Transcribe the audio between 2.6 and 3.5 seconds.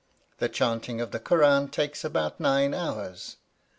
hours.